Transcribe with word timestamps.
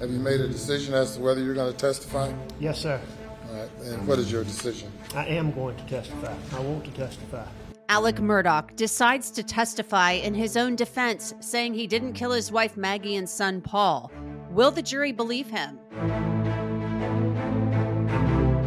Have 0.00 0.10
you 0.10 0.18
made 0.18 0.40
a 0.40 0.48
decision 0.48 0.94
as 0.94 1.16
to 1.16 1.20
whether 1.20 1.42
you're 1.42 1.54
going 1.54 1.70
to 1.70 1.78
testify? 1.78 2.32
Yes, 2.58 2.80
sir. 2.80 2.98
All 3.50 3.54
right. 3.54 3.70
And 3.82 4.08
what 4.08 4.18
is 4.18 4.32
your 4.32 4.44
decision? 4.44 4.90
I 5.14 5.26
am 5.26 5.52
going 5.52 5.76
to 5.76 5.86
testify. 5.86 6.34
I 6.56 6.60
want 6.60 6.86
to 6.86 6.90
testify. 6.92 7.46
Alex 7.90 8.18
Murdaugh 8.18 8.74
decides 8.76 9.30
to 9.32 9.42
testify 9.42 10.12
in 10.12 10.32
his 10.32 10.56
own 10.56 10.74
defense, 10.74 11.34
saying 11.40 11.74
he 11.74 11.86
didn't 11.86 12.14
kill 12.14 12.30
his 12.30 12.50
wife 12.50 12.78
Maggie 12.78 13.16
and 13.16 13.28
son 13.28 13.60
Paul. 13.60 14.10
Will 14.50 14.70
the 14.70 14.80
jury 14.80 15.12
believe 15.12 15.48
him? 15.48 15.78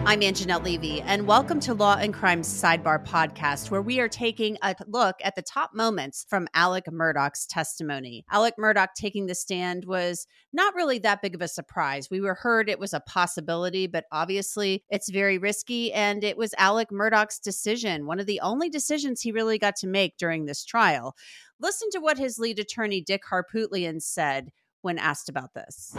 I'm 0.06 0.20
Angenette 0.20 0.66
Levy, 0.66 1.00
and 1.02 1.26
welcome 1.26 1.62
to 1.62 1.74
Law 1.74 1.96
and 1.96 2.14
Crime's 2.14 2.48
Sidebar 2.48 3.06
podcast, 3.06 3.72
where 3.72 3.82
we 3.82 4.02
are 4.02 4.10
taking 4.10 4.58
a 4.62 4.76
look 4.86 5.16
at 5.24 5.36
the 5.36 5.42
top 5.42 5.74
moments 5.74 6.26
from 6.30 6.50
Alex 6.54 6.90
Murdaugh's 6.92 7.48
testimony. 7.48 8.26
Alex 8.30 8.58
Murdaugh 8.60 8.90
taking 8.96 9.28
the 9.28 9.34
stand 9.34 9.86
was 9.86 10.28
not 10.52 10.76
really 10.76 11.00
that 11.00 11.22
big 11.22 11.36
of 11.36 11.42
a 11.42 11.48
surprise. 11.48 12.10
We 12.12 12.20
were 12.20 12.34
heard 12.34 12.70
it 12.70 12.80
was 12.80 12.94
a 12.94 13.00
possibility, 13.00 13.88
but 13.88 14.04
obviously 14.12 14.84
it's 14.90 15.10
very 15.10 15.38
risky, 15.38 15.94
and 15.94 16.22
it 16.22 16.36
was 16.38 16.54
Alex 16.58 16.92
Murdaugh's 16.92 17.40
decision, 17.40 18.06
one 18.06 18.20
of 18.20 18.26
the 18.26 18.42
only 18.42 18.70
decisions 18.70 19.22
he 19.22 19.32
really 19.32 19.58
got 19.58 19.78
to 19.78 19.88
make 19.88 20.18
during 20.18 20.46
this 20.46 20.66
trial. 20.66 21.16
Listen 21.62 21.90
to 21.92 22.00
what 22.00 22.18
his 22.18 22.38
lead 22.38 22.60
attorney, 22.60 23.00
Dick 23.00 23.22
Harpootlian, 23.32 24.02
said 24.02 24.52
when 24.82 25.00
asked 25.00 25.30
about 25.30 25.54
this. 25.54 25.96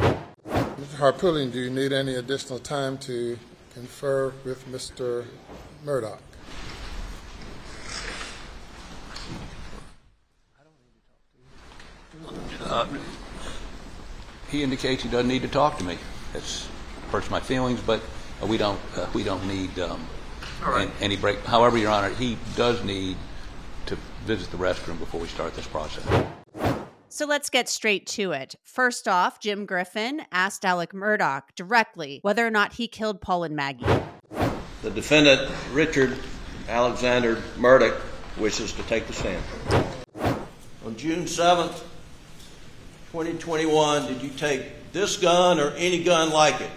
Mr. 0.46 0.98
Harpootlian, 0.98 1.50
do 1.50 1.58
you 1.58 1.70
need 1.70 1.94
any 1.94 2.16
additional 2.16 2.58
time 2.58 2.98
to 2.98 3.38
confer 3.74 4.32
with 4.44 4.64
Mr. 4.68 5.26
Murdaugh? 5.84 6.18
Uh, 12.62 12.86
he 14.48 14.62
indicates 14.62 15.02
he 15.02 15.08
doesn't 15.08 15.28
need 15.28 15.42
to 15.42 15.48
talk 15.48 15.78
to 15.78 15.84
me. 15.84 15.98
It 16.34 16.66
hurts 17.10 17.28
my 17.30 17.40
feelings, 17.40 17.80
but 17.80 18.00
uh, 18.42 18.46
we 18.46 18.56
don't 18.56 18.80
uh, 18.96 19.06
we 19.12 19.24
don't 19.24 19.46
need 19.46 19.78
um, 19.80 20.06
an- 20.64 20.92
any 21.00 21.16
break. 21.16 21.40
However, 21.44 21.76
Your 21.76 21.90
Honor, 21.90 22.10
he 22.10 22.38
does 22.56 22.82
need 22.84 23.16
to 23.86 23.96
visit 24.24 24.50
the 24.50 24.56
restroom 24.56 24.98
before 24.98 25.20
we 25.20 25.28
start 25.28 25.54
this 25.54 25.66
process. 25.66 26.04
So 27.14 27.26
let's 27.26 27.48
get 27.48 27.68
straight 27.68 28.08
to 28.08 28.32
it. 28.32 28.56
First 28.64 29.06
off, 29.06 29.38
Jim 29.38 29.66
Griffin 29.66 30.22
asked 30.32 30.64
Alex 30.64 30.92
Murdaugh 30.92 31.44
directly 31.54 32.18
whether 32.22 32.44
or 32.44 32.50
not 32.50 32.72
he 32.72 32.88
killed 32.88 33.20
Paul 33.20 33.44
and 33.44 33.54
Maggie. 33.54 33.86
The 34.82 34.90
defendant, 34.90 35.48
Richard 35.70 36.18
Alexander 36.68 37.36
Murdaugh, 37.56 38.00
wishes 38.36 38.72
to 38.72 38.82
take 38.88 39.06
the 39.06 39.12
stand. 39.12 39.44
On 40.84 40.96
June 40.96 41.26
7th, 41.26 41.84
2021, 43.12 44.08
did 44.08 44.20
you 44.20 44.30
take 44.30 44.90
this 44.92 45.16
gun 45.16 45.60
or 45.60 45.70
any 45.76 46.02
gun 46.02 46.30
like 46.30 46.60
it 46.60 46.70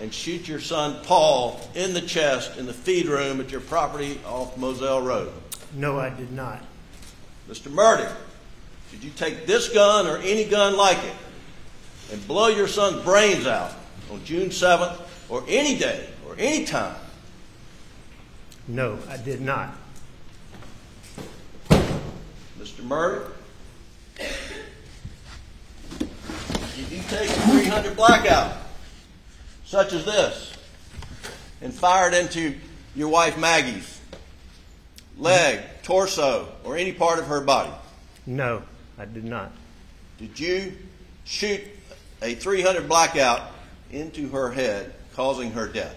and 0.00 0.14
shoot 0.14 0.46
your 0.46 0.60
son 0.60 1.02
Paul 1.02 1.60
in 1.74 1.94
the 1.94 2.00
chest 2.00 2.58
in 2.58 2.66
the 2.66 2.72
feed 2.72 3.06
room 3.06 3.40
at 3.40 3.50
your 3.50 3.60
property 3.60 4.20
off 4.24 4.56
Moselle 4.56 5.02
Road? 5.02 5.32
No, 5.74 5.98
I 5.98 6.10
did 6.10 6.30
not. 6.30 6.64
Mr. 7.50 7.72
Murdaugh, 7.72 8.14
did 8.92 9.02
you 9.02 9.10
take 9.10 9.46
this 9.46 9.70
gun 9.70 10.06
or 10.06 10.18
any 10.18 10.44
gun 10.44 10.76
like 10.76 11.02
it 11.02 11.14
and 12.12 12.28
blow 12.28 12.48
your 12.48 12.68
son's 12.68 13.02
brains 13.02 13.46
out 13.46 13.72
on 14.12 14.22
June 14.22 14.50
7th 14.50 15.00
or 15.30 15.42
any 15.48 15.78
day 15.78 16.06
or 16.28 16.36
any 16.38 16.66
time? 16.66 16.94
No, 18.68 18.98
I 19.08 19.16
did 19.16 19.40
not. 19.40 19.74
Mr. 22.60 22.82
Murdaugh, 22.82 23.32
did 26.76 26.90
you 26.90 27.02
take 27.08 27.30
a 27.30 27.32
300 27.32 27.96
blackout, 27.96 28.58
such 29.64 29.94
as 29.94 30.04
this, 30.04 30.52
and 31.62 31.72
fire 31.72 32.08
it 32.08 32.14
into 32.14 32.54
your 32.94 33.08
wife 33.08 33.38
Maggie's 33.38 34.00
leg, 35.18 35.60
torso, 35.82 36.48
or 36.62 36.76
any 36.76 36.92
part 36.92 37.18
of 37.18 37.26
her 37.26 37.40
body? 37.40 37.72
No, 38.26 38.62
I 39.02 39.04
did 39.06 39.24
not. 39.24 39.50
Did 40.16 40.38
you 40.38 40.78
shoot 41.24 41.60
a 42.22 42.36
300 42.36 42.88
blackout 42.88 43.50
into 43.90 44.28
her 44.28 44.52
head, 44.52 44.94
causing 45.12 45.50
her 45.50 45.66
death? 45.66 45.96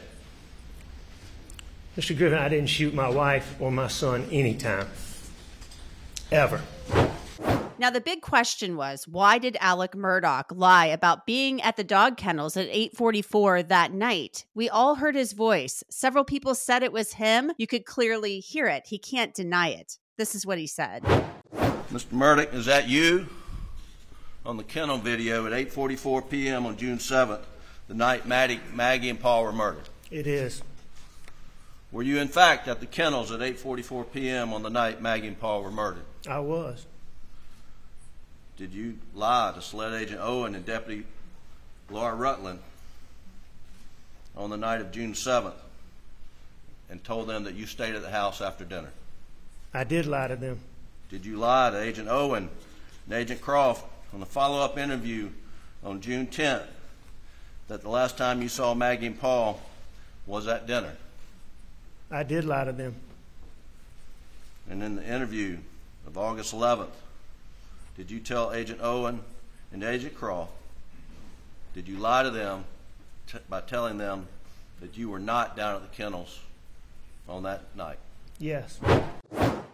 Mr. 1.96 2.18
Griffin, 2.18 2.40
I 2.40 2.50
didn't 2.50 2.70
shoot 2.70 2.96
my 2.96 3.08
wife 3.08 3.58
or 3.60 3.72
my 3.72 3.90
son 3.90 4.28
anytime. 4.32 4.88
Ever. 6.32 6.64
Now, 7.78 7.92
the 7.92 8.02
big 8.02 8.22
question 8.22 8.76
was 8.76 9.08
why 9.08 9.38
did 9.38 9.56
Alex 9.60 9.96
Murdaugh 9.96 10.46
lie 10.50 10.88
about 10.88 11.28
being 11.28 11.62
at 11.62 11.78
the 11.78 11.84
dog 11.84 12.18
kennels 12.18 12.58
at 12.58 12.70
844 12.70 13.62
that 13.64 13.94
night? 13.94 14.48
We 14.56 14.68
all 14.68 14.96
heard 14.96 15.14
his 15.14 15.34
voice. 15.34 15.84
Several 15.92 16.24
people 16.24 16.56
said 16.56 16.82
it 16.82 16.92
was 16.92 17.14
him. 17.14 17.52
You 17.60 17.68
could 17.68 17.86
clearly 17.86 18.40
hear 18.40 18.66
it. 18.66 18.88
He 18.88 18.98
can't 18.98 19.36
deny 19.36 19.70
it. 19.70 20.00
This 20.18 20.34
is 20.34 20.44
what 20.44 20.58
he 20.58 20.66
said. 20.66 21.04
Mr. 21.96 22.12
Murdaugh, 22.12 22.54
is 22.54 22.66
that 22.66 22.90
you? 22.90 23.26
On 24.46 24.58
the 24.58 24.66
kennel 24.66 24.98
video 24.98 25.48
at 25.48 25.54
8:44 25.54 26.30
p.m. 26.30 26.66
on 26.66 26.76
June 26.76 26.98
7th, 26.98 27.40
the 27.88 27.94
night 27.94 28.28
Maddie, 28.28 28.60
Maggie 28.74 29.10
and 29.10 29.18
Paul 29.18 29.44
were 29.44 29.54
murdered. 29.54 29.88
It 30.12 30.28
is. 30.28 30.62
Were 31.94 32.04
you 32.04 32.18
in 32.20 32.28
fact 32.28 32.68
at 32.68 32.82
the 32.82 32.86
kennels 32.86 33.32
at 33.32 33.40
8:44 33.40 34.12
p.m. 34.12 34.52
on 34.54 34.62
the 34.62 34.70
night 34.70 35.02
Maggie 35.02 35.28
and 35.28 35.40
Paul 35.40 35.64
were 35.64 35.72
murdered? 35.72 36.04
I 36.30 36.40
was. 36.40 36.86
Did 38.58 38.74
you 38.74 38.98
lie 39.14 39.54
to 39.56 39.62
SLED 39.62 39.94
Agent 39.94 40.20
Owen 40.22 40.54
and 40.54 40.66
Deputy 40.66 41.06
Laura 41.90 42.14
Rutland 42.14 42.60
on 44.36 44.50
the 44.50 44.58
night 44.58 44.82
of 44.82 44.92
June 44.92 45.14
7th 45.14 45.54
and 46.90 47.02
told 47.06 47.30
them 47.30 47.46
that 47.46 47.54
you 47.54 47.66
stayed 47.66 47.96
at 47.96 48.02
the 48.02 48.12
house 48.12 48.42
after 48.42 48.66
dinner? 48.66 48.92
I 49.74 49.86
did 49.86 50.06
lie 50.06 50.28
to 50.28 50.36
them. 50.36 50.60
Did 51.10 51.26
you 51.26 51.38
lie 51.38 51.70
to 51.70 51.80
Agent 51.80 52.08
Owen 52.08 52.50
and 53.06 53.14
Agent 53.14 53.42
Croft 53.42 53.86
on 54.14 54.20
the 54.20 54.26
follow-up 54.26 54.78
interview 54.78 55.30
on 55.84 56.02
June 56.02 56.28
10th 56.28 56.66
that 57.68 57.82
the 57.82 57.90
last 57.90 58.18
time 58.18 58.42
you 58.42 58.50
saw 58.50 58.74
Maggie 58.74 59.08
and 59.08 59.20
Paul 59.20 59.62
was 60.26 60.48
at 60.48 60.66
dinner? 60.66 60.94
I 62.10 62.24
did 62.24 62.46
lie 62.46 62.64
to 62.64 62.72
them. 62.72 62.96
And 64.70 64.82
in 64.82 64.96
the 64.96 65.06
interview 65.06 65.58
of 66.08 66.18
August 66.18 66.54
11th, 66.54 66.88
did 67.98 68.10
you 68.10 68.20
tell 68.20 68.52
Agent 68.52 68.80
Owen 68.82 69.20
and 69.72 69.84
Agent 69.84 70.16
Croft, 70.16 70.52
did 71.74 71.88
you 71.88 71.98
lie 71.98 72.24
to 72.24 72.32
them 72.32 72.66
t- 73.28 73.38
by 73.50 73.62
telling 73.62 73.98
them 73.98 74.28
that 74.82 74.98
you 74.98 75.10
were 75.10 75.20
not 75.20 75.56
down 75.56 75.76
at 75.76 75.82
the 75.82 75.96
kennels 75.96 76.40
on 77.30 77.44
that 77.44 77.76
night? 77.76 78.00
Yes. 78.40 78.80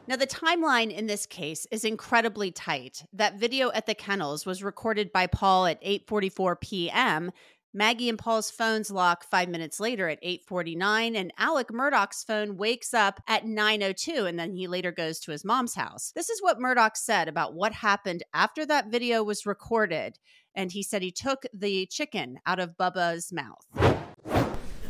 Now, 0.08 0.16
the 0.16 0.28
timeline 0.28 0.92
in 0.92 1.08
this 1.08 1.26
case 1.26 1.68
is 1.72 1.86
incredibly 1.86 2.52
tight. 2.52 3.04
That 3.14 3.40
video 3.40 3.72
at 3.72 3.86
the 3.86 3.96
kennels 3.96 4.46
was 4.46 4.64
recorded 4.64 5.14
by 5.14 5.28
Paul 5.28 5.68
at 5.68 5.82
8:44 5.84 6.60
p.m. 6.60 7.32
Maggie 7.74 8.10
and 8.10 8.20
Paul's 8.20 8.52
phones 8.52 8.92
lock 8.92 9.24
five 9.24 9.48
minutes 9.48 9.80
later 9.80 10.10
at 10.10 10.22
8:49, 10.22 11.16
and 11.16 11.32
Alex 11.38 11.72
Murdaugh's 11.72 12.24
phone 12.24 12.58
wakes 12.58 12.94
up 12.94 13.22
at 13.28 13.46
9:02, 13.46 14.28
and 14.28 14.38
then 14.38 14.54
he 14.54 14.68
later 14.68 14.92
goes 14.92 15.20
to 15.22 15.32
his 15.32 15.46
mom's 15.46 15.76
house. 15.76 16.12
This 16.14 16.30
is 16.30 16.42
what 16.42 16.60
Murdaugh 16.60 16.98
said 16.98 17.30
about 17.30 17.54
what 17.54 17.72
happened 17.72 18.24
after 18.34 18.66
that 18.66 18.88
video 18.88 19.24
was 19.24 19.46
recorded 19.46 20.18
and 20.56 20.72
he 20.72 20.84
said 20.84 21.02
he 21.02 21.12
took 21.12 21.46
the 21.54 21.86
chicken 21.86 22.40
out 22.46 22.60
of 22.60 22.78
Bubba's 22.78 23.32
mouth. 23.32 23.66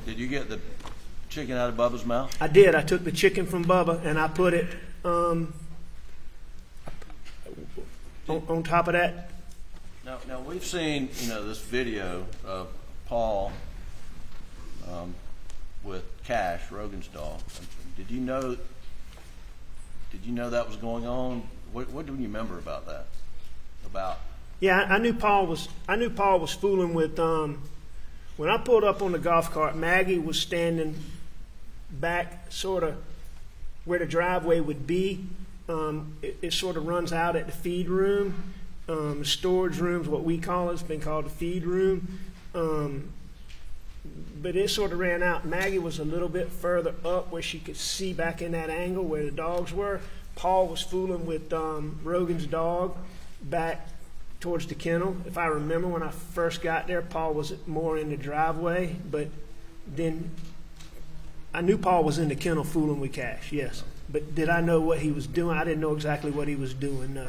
Did 0.06 0.18
you 0.18 0.28
get 0.28 0.50
the 0.50 0.60
chicken 1.30 1.56
out 1.56 1.70
of 1.70 1.76
Bubba's 1.76 2.06
mouth? 2.06 2.36
I 2.42 2.48
did. 2.48 2.76
I 2.76 2.82
took 2.82 3.04
the 3.04 3.12
chicken 3.12 3.46
from 3.46 3.64
Bubba 3.64 4.04
and 4.06 4.20
I 4.20 4.28
put 4.28 4.54
it 4.54 4.68
um, 5.04 5.54
on, 8.28 8.44
on 8.48 8.64
top 8.64 8.88
of 8.88 8.94
that. 8.94 9.30
Now, 10.06 10.18
now 10.28 10.40
we've 10.40 10.66
seen, 10.66 11.10
you 11.18 11.30
know, 11.30 11.48
this 11.48 11.60
video 11.60 12.26
of 12.46 12.70
Paul 13.08 13.52
um, 14.90 15.14
with 15.84 16.04
Cash, 16.24 16.72
Rogan's 16.72 17.08
dog. 17.08 17.40
Did 17.98 18.10
you 18.10 18.20
know? 18.20 18.58
Did 20.12 20.26
you 20.26 20.34
know 20.34 20.50
that 20.50 20.68
was 20.68 20.76
going 20.76 21.06
on? 21.06 21.44
What, 21.72 21.90
what 21.92 22.06
do 22.06 22.14
you 22.14 22.24
remember 22.24 22.58
about 22.58 22.86
that? 22.88 23.06
About 23.86 24.20
Yeah, 24.60 24.82
I, 24.82 24.96
I 24.96 24.98
knew 24.98 25.14
Paul 25.14 25.48
was. 25.48 25.70
I 25.88 25.96
knew 25.96 26.10
Paul 26.10 26.40
was 26.40 26.52
fooling 26.52 26.94
with. 26.94 27.20
Um, 27.20 27.62
when 28.38 28.50
I 28.50 28.58
pulled 28.58 28.84
up 28.84 29.02
on 29.02 29.12
the 29.12 29.20
golf 29.20 29.52
cart, 29.52 29.76
Maggie 29.76 30.18
was 30.18 30.40
standing 30.40 30.96
back, 31.92 32.52
sort 32.52 32.84
of 32.84 32.96
where 33.86 34.00
the 34.00 34.06
driveway 34.06 34.60
would 34.60 34.86
be. 34.86 35.26
Um, 35.70 36.18
it, 36.22 36.38
it 36.42 36.54
sort 36.54 36.78
of 36.78 36.86
runs 36.86 37.14
out 37.14 37.36
at 37.36 37.46
the 37.46 37.52
feed 37.52 37.90
room. 37.90 38.54
Um, 38.90 39.24
storage 39.24 39.80
room's 39.80 40.08
what 40.08 40.24
we 40.24 40.38
call 40.38 40.70
it. 40.70 40.74
It's 40.74 40.84
been 40.84 41.02
called 41.02 41.26
the 41.26 41.30
feed 41.30 41.64
room. 41.64 42.20
Um, 42.54 43.14
but 44.42 44.56
it 44.56 44.70
sort 44.70 44.92
of 44.92 45.00
ran 45.00 45.22
out. 45.22 45.46
Maggie 45.46 45.80
was 45.80 46.00
a 46.00 46.04
little 46.04 46.28
bit 46.28 46.50
further 46.50 46.96
up 47.06 47.32
where 47.32 47.42
she 47.42 47.60
could 47.60 47.78
see 47.78 48.14
back 48.14 48.42
in 48.42 48.52
that 48.54 48.70
angle 48.70 49.04
where 49.04 49.24
the 49.24 49.32
dogs 49.32 49.72
were. 49.72 50.02
Paul 50.36 50.68
was 50.68 50.82
fooling 50.82 51.26
with 51.26 51.54
um, 51.54 52.00
Rogan's 52.04 52.48
dog 52.48 52.98
back 53.44 53.88
towards 54.40 54.66
the 54.66 54.76
kennel. 54.76 55.16
If 55.26 55.38
I 55.38 55.46
remember 55.46 55.88
when 55.88 56.02
I 56.02 56.10
first 56.10 56.62
got 56.62 56.88
there, 56.88 57.02
Paul 57.02 57.34
was 57.36 57.54
more 57.68 57.98
in 57.98 58.10
the 58.10 58.18
driveway, 58.18 58.96
but 59.10 59.28
then 59.88 60.32
I 61.54 61.62
knew 61.62 61.78
Paul 61.78 62.04
was 62.04 62.18
in 62.18 62.30
the 62.30 62.36
kennel 62.36 62.64
fooling 62.64 63.00
with 63.00 63.12
Cash, 63.14 63.52
yes. 63.52 63.84
But 64.10 64.36
did 64.36 64.50
I 64.50 64.62
know 64.62 64.80
what 64.80 65.00
he 65.00 65.12
was 65.12 65.28
doing? 65.28 65.58
I 65.58 65.64
didn't 65.64 65.82
know 65.82 65.94
exactly 65.94 66.32
what 66.32 66.48
he 66.48 66.56
was 66.56 66.74
doing, 66.74 67.14
no. 67.14 67.28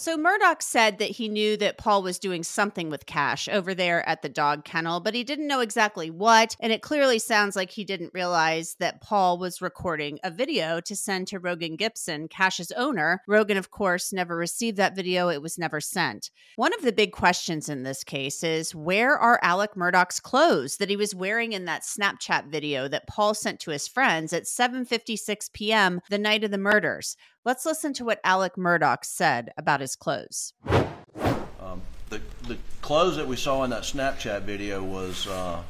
So 0.00 0.16
Murdaugh 0.16 0.62
said 0.62 0.96
that 0.96 1.10
he 1.10 1.28
knew 1.28 1.58
that 1.58 1.76
Paul 1.76 2.02
was 2.02 2.18
doing 2.18 2.42
something 2.42 2.88
with 2.88 3.04
Cash 3.04 3.50
over 3.50 3.74
there 3.74 4.08
at 4.08 4.22
the 4.22 4.30
dog 4.30 4.64
kennel, 4.64 4.98
but 4.98 5.14
he 5.14 5.22
didn't 5.22 5.46
know 5.46 5.60
exactly 5.60 6.08
what. 6.08 6.56
And 6.58 6.72
it 6.72 6.80
clearly 6.80 7.18
sounds 7.18 7.54
like 7.54 7.70
he 7.70 7.84
didn't 7.84 8.14
realize 8.14 8.76
that 8.78 9.02
Paul 9.02 9.36
was 9.36 9.60
recording 9.60 10.18
a 10.24 10.30
video 10.30 10.80
to 10.80 10.96
send 10.96 11.26
to 11.28 11.38
Rogan 11.38 11.76
Gibson, 11.76 12.28
Cash's 12.28 12.72
owner. 12.72 13.20
Rogan, 13.28 13.58
of 13.58 13.70
course, 13.70 14.10
never 14.10 14.34
received 14.36 14.78
that 14.78 14.96
video. 14.96 15.28
It 15.28 15.42
was 15.42 15.58
never 15.58 15.82
sent. 15.82 16.30
One 16.56 16.72
of 16.72 16.80
the 16.80 16.92
big 16.92 17.12
questions 17.12 17.68
in 17.68 17.82
this 17.82 18.02
case 18.02 18.42
is 18.42 18.74
where 18.74 19.18
are 19.18 19.38
Alex 19.42 19.76
Murdaugh's 19.76 20.18
clothes 20.18 20.78
that 20.78 20.88
he 20.88 20.96
was 20.96 21.14
wearing 21.14 21.52
in 21.52 21.66
that 21.66 21.82
Snapchat 21.82 22.46
video 22.46 22.88
that 22.88 23.06
Paul 23.06 23.34
sent 23.34 23.60
to 23.60 23.70
his 23.70 23.86
friends 23.86 24.32
at 24.32 24.44
7:56 24.44 25.52
p.m. 25.52 26.00
the 26.08 26.16
night 26.16 26.42
of 26.42 26.52
the 26.52 26.56
murders? 26.56 27.18
Let's 27.42 27.64
listen 27.64 27.94
to 27.94 28.04
what 28.04 28.20
Alex 28.22 28.56
Murdaugh 28.58 29.02
said 29.02 29.50
about 29.56 29.80
his 29.80 29.96
clothes. 29.96 30.52
um, 30.68 31.80
the 32.10 32.20
the 32.46 32.58
clothes 32.82 33.16
that 33.16 33.26
we 33.26 33.36
saw 33.36 33.64
in 33.64 33.70
that 33.70 33.84
Snapchat 33.84 34.42
video 34.42 34.82
was 34.82 35.26
uh, 35.26 35.62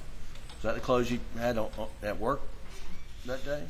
is 0.56 0.62
that 0.62 0.74
the 0.74 0.80
clothes 0.80 1.12
you 1.12 1.20
had 1.38 1.58
on, 1.58 1.70
on, 1.78 1.86
at 2.02 2.18
work 2.18 2.40
that 3.26 3.44
day? 3.44 3.62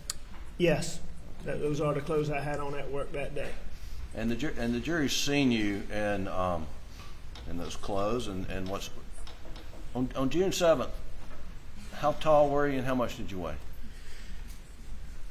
Yes, 0.56 1.00
that, 1.44 1.60
those 1.60 1.78
are 1.82 1.92
the 1.92 2.00
clothes 2.00 2.30
I 2.30 2.40
had 2.40 2.58
on 2.58 2.74
at 2.74 2.90
work 2.90 3.12
that 3.12 3.34
day. 3.34 3.50
And 4.14 4.30
the 4.30 4.36
ju- 4.36 4.54
and 4.56 4.74
the 4.74 4.80
jury's 4.80 5.14
seen 5.14 5.52
you 5.52 5.82
in 5.92 6.26
um, 6.28 6.66
in 7.50 7.58
those 7.58 7.76
clothes 7.76 8.28
and, 8.28 8.46
and 8.46 8.66
what's 8.66 8.88
on, 9.94 10.08
on 10.16 10.30
June 10.30 10.52
seventh. 10.52 10.90
How 11.96 12.12
tall 12.12 12.48
were 12.48 12.66
you 12.66 12.78
and 12.78 12.86
how 12.86 12.94
much 12.94 13.18
did 13.18 13.30
you 13.30 13.40
weigh? 13.40 13.56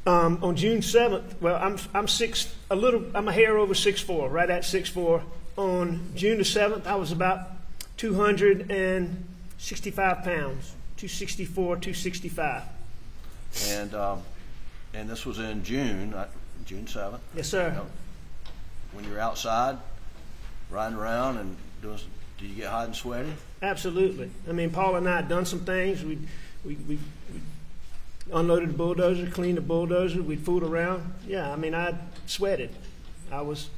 Um, 0.05 0.39
on 0.41 0.55
June 0.55 0.81
seventh, 0.81 1.35
well, 1.41 1.57
I'm 1.61 1.77
I'm 1.93 2.07
six 2.07 2.53
a 2.71 2.75
little 2.75 3.03
I'm 3.13 3.27
a 3.27 3.33
hair 3.33 3.57
over 3.57 3.73
six 3.73 4.01
four, 4.01 4.29
right 4.29 4.49
at 4.49 4.65
six 4.65 4.89
four. 4.89 5.23
On 5.57 6.11
June 6.15 6.37
the 6.37 6.45
seventh, 6.45 6.87
I 6.87 6.95
was 6.95 7.11
about 7.11 7.41
two 7.97 8.15
hundred 8.15 8.71
and 8.71 9.25
sixty 9.57 9.91
five 9.91 10.23
pounds, 10.23 10.73
264, 10.97 11.75
265. 11.75 12.63
And 13.67 13.93
um, 13.93 14.21
and 14.93 15.09
this 15.09 15.25
was 15.25 15.39
in 15.39 15.63
June, 15.63 16.13
uh, 16.13 16.27
June 16.65 16.87
seventh. 16.87 17.21
Yes, 17.35 17.49
sir. 17.49 17.81
When 18.93 19.05
you're 19.05 19.19
outside, 19.19 19.77
riding 20.69 20.97
around 20.97 21.37
and 21.37 21.55
doing, 21.81 21.97
some, 21.97 22.07
do 22.37 22.47
you 22.47 22.55
get 22.55 22.69
hot 22.69 22.85
and 22.85 22.95
sweaty? 22.95 23.33
Absolutely. 23.61 24.31
I 24.47 24.53
mean, 24.53 24.71
Paul 24.71 24.95
and 24.95 25.07
I 25.07 25.17
had 25.17 25.29
done 25.29 25.45
some 25.45 25.59
things. 25.59 26.03
We 26.03 26.17
we 26.63 26.75
we. 26.75 26.95
we 27.33 27.39
unloaded 28.31 28.69
the 28.69 28.73
bulldozer, 28.73 29.27
cleaned 29.27 29.57
the 29.57 29.61
bulldozer, 29.61 30.21
we'd 30.21 30.41
fooled 30.41 30.63
around. 30.63 31.13
Yeah, 31.27 31.51
I 31.51 31.55
mean, 31.55 31.73
I 31.73 31.95
sweated. 32.25 32.71
I 33.31 33.41
was, 33.41 33.69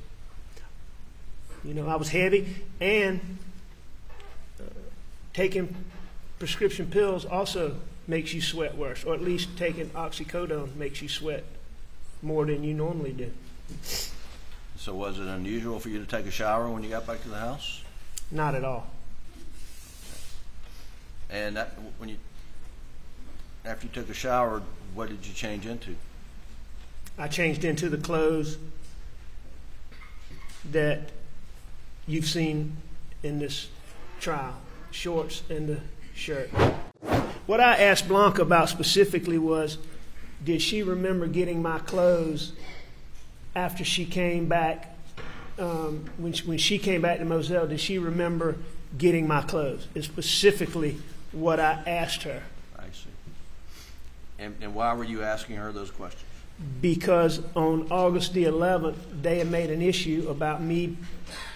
you 1.64 1.74
know, 1.74 1.88
I 1.88 1.96
was 1.96 2.10
heavy, 2.10 2.56
and 2.80 3.38
uh, 4.60 4.64
taking 5.34 5.76
prescription 6.40 6.88
pills 6.88 7.26
also 7.26 7.76
makes 8.08 8.34
you 8.34 8.42
sweat 8.42 8.78
worse, 8.78 9.04
or 9.04 9.14
at 9.14 9.22
least 9.22 9.58
taking 9.58 9.90
oxycodone 9.90 10.76
makes 10.76 11.02
you 11.02 11.10
sweat 11.10 11.44
more 12.22 12.46
than 12.46 12.64
you 12.64 12.74
normally 12.74 13.14
do. 13.14 13.32
So, 14.78 14.96
was 14.96 15.20
it 15.20 15.28
unusual 15.28 15.80
for 15.80 15.90
you 15.90 16.00
to 16.00 16.06
take 16.06 16.26
a 16.26 16.32
shower 16.32 16.68
when 16.70 16.84
you 16.84 16.90
got 16.90 17.06
back 17.06 17.22
to 17.22 17.30
the 17.30 17.38
house? 17.38 17.84
Not 18.32 18.56
at 18.56 18.64
all. 18.64 18.88
And 21.30 21.56
that, 21.56 21.78
when 21.98 22.10
you 22.10 22.18
after 23.66 23.88
you 23.88 23.94
took 23.94 24.10
a 24.10 24.14
shower, 24.14 24.62
what 24.94 25.10
did 25.10 25.26
you 25.26 25.34
change 25.34 25.66
into? 25.66 25.96
I 27.18 27.28
changed 27.28 27.64
into 27.64 27.90
the 27.90 27.98
clothes 27.98 28.58
that 30.72 31.12
you've 32.08 32.26
seen 32.26 32.78
in 33.24 33.40
this 33.40 33.68
trial 34.20 34.56
shorts 34.92 35.44
and 35.50 35.68
the 35.68 35.80
shirt. 36.14 36.50
What 37.46 37.60
I 37.60 37.78
asked 37.78 38.08
Blanca 38.08 38.42
about 38.42 38.70
specifically 38.70 39.38
was 39.38 39.78
did 40.44 40.62
she 40.62 40.82
remember 40.82 41.28
getting 41.28 41.62
my 41.62 41.80
clothes 41.80 42.54
after 43.56 43.84
she 43.84 44.06
came 44.06 44.48
back? 44.48 44.96
Um, 45.60 46.10
when, 46.18 46.34
she, 46.34 46.46
when 46.48 46.58
she 46.58 46.80
came 46.80 47.02
back 47.02 47.20
to 47.20 47.26
Moselle, 47.26 47.68
did 47.68 47.80
she 47.80 48.00
remember 48.00 48.56
getting 48.98 49.28
my 49.28 49.42
clothes? 49.42 49.88
Is 49.94 50.06
specifically 50.06 50.98
what 51.32 51.60
I 51.60 51.84
asked 51.86 52.24
her. 52.24 52.42
I 52.78 52.86
see. 52.86 53.10
And, 54.42 54.56
and 54.60 54.74
why 54.74 54.94
were 54.96 55.04
you 55.04 55.22
asking 55.22 55.58
her 55.58 55.72
those 55.72 55.92
questions? 55.92 56.26
Because 56.82 57.42
on 57.56 57.92
August 57.92 58.34
the 58.34 58.46
11th, 58.46 58.98
they 59.22 59.38
had 59.38 59.48
made 59.48 59.70
an 59.70 59.84
issue 59.84 60.28
about 60.30 60.62
me 60.64 60.98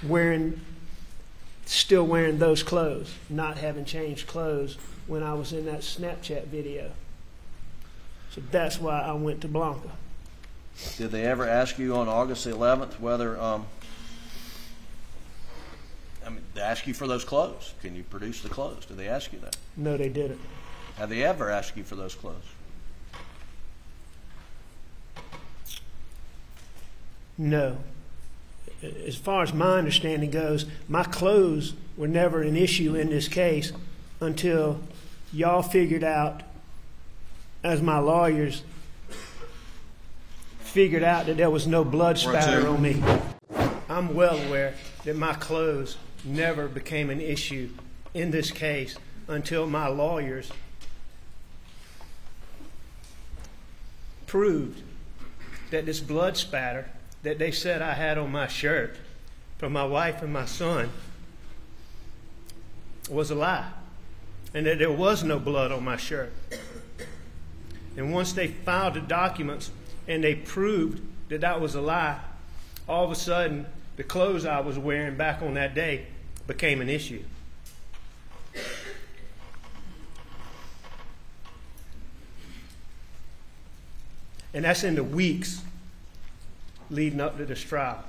wearing, 0.04 0.62
still 1.66 2.06
wearing 2.06 2.38
those 2.38 2.62
clothes, 2.62 3.14
not 3.28 3.58
having 3.58 3.86
changed 3.86 4.28
clothes 4.28 4.78
when 5.08 5.24
I 5.24 5.34
was 5.34 5.52
in 5.52 5.66
that 5.66 5.80
Snapchat 5.80 6.46
video. 6.46 6.92
So 8.30 8.42
that's 8.52 8.80
why 8.80 9.02
I 9.02 9.14
went 9.14 9.42
to 9.42 9.48
Blanca. 9.48 9.90
Did 10.98 11.10
they 11.10 11.24
ever 11.24 11.48
ask 11.48 11.80
you 11.80 11.96
on 11.96 12.08
August 12.08 12.44
the 12.44 12.52
11th 12.52 13.00
whether, 13.00 13.40
um, 13.40 13.66
I 16.24 16.30
mean, 16.30 16.42
they 16.54 16.62
ask 16.62 16.86
you 16.86 16.94
for 16.94 17.08
those 17.08 17.24
clothes? 17.24 17.74
Can 17.82 17.96
you 17.96 18.04
produce 18.04 18.42
the 18.42 18.50
clothes? 18.50 18.86
Did 18.86 18.98
they 18.98 19.08
ask 19.08 19.34
you 19.34 19.40
that? 19.40 19.58
No, 19.76 19.98
they 19.98 20.10
didn't. 20.10 20.42
Have 20.98 21.10
they 21.10 21.24
ever 21.24 21.50
asked 21.50 21.76
you 21.78 21.84
for 21.84 21.96
those 21.96 22.14
clothes? 22.14 22.44
No. 27.38 27.78
As 28.82 29.16
far 29.16 29.44
as 29.44 29.54
my 29.54 29.78
understanding 29.78 30.32
goes, 30.32 30.66
my 30.88 31.04
clothes 31.04 31.74
were 31.98 32.08
never 32.08 32.42
an 32.42 32.56
issue 32.56 32.96
in 32.96 33.10
this 33.10 33.28
case 33.28 33.72
until 34.20 34.80
y'all 35.34 35.62
figured 35.62 36.04
out, 36.04 36.44
as 37.64 37.82
my 37.82 38.00
lawyers 38.00 38.64
figured 40.60 41.04
out 41.04 41.26
that 41.26 41.38
there 41.38 41.50
was 41.50 41.66
no 41.66 41.84
blood 41.84 42.18
spatter 42.18 42.68
on 42.68 42.82
me. 42.82 43.02
I'm 43.90 44.14
well 44.14 44.38
aware 44.48 44.74
that 45.04 45.16
my 45.16 45.34
clothes 45.34 45.98
never 46.24 46.68
became 46.68 47.10
an 47.10 47.22
issue 47.22 47.70
in 48.14 48.32
this 48.32 48.52
case 48.52 48.96
until 49.28 49.68
my 49.68 49.88
lawyers 49.88 50.52
proved 54.28 54.82
that 55.72 55.86
this 55.86 56.00
blood 56.00 56.36
spatter 56.36 56.90
that 57.26 57.40
they 57.40 57.50
said 57.50 57.82
I 57.82 57.94
had 57.94 58.20
on 58.20 58.32
my 58.32 58.48
shirt 58.48 58.96
from 59.58 59.74
my 59.74 59.84
wife 59.84 60.22
and 60.22 60.32
my 60.32 60.46
son 60.46 60.92
was 63.10 63.32
a 63.32 63.36
lie, 63.36 63.68
and 64.54 64.66
that 64.68 64.78
there 64.78 64.92
was 64.92 65.24
no 65.24 65.40
blood 65.40 65.72
on 65.72 65.84
my 65.84 65.98
shirt. 65.98 66.32
And 67.98 68.14
once 68.14 68.34
they 68.34 68.48
filed 68.48 68.94
the 68.94 69.02
documents 69.02 69.72
and 70.08 70.24
they 70.24 70.36
proved 70.36 71.02
that 71.30 71.42
that 71.42 71.60
was 71.60 71.74
a 71.74 71.82
lie, 71.82 72.20
all 72.88 73.06
of 73.06 73.12
a 73.12 73.16
sudden 73.16 73.66
the 73.98 74.04
clothes 74.04 74.46
I 74.46 74.60
was 74.60 74.78
wearing 74.78 75.16
back 75.16 75.42
on 75.42 75.56
that 75.56 75.74
day 75.74 76.06
became 76.46 76.80
an 76.80 76.90
issue. 76.90 77.24
And 84.54 84.64
that's 84.64 84.84
in 84.84 84.94
the 84.94 85.04
weeks 85.04 85.62
leading 86.90 87.22
up 87.22 87.38
to 87.38 87.46
this 87.46 87.62
trial. 87.62 88.04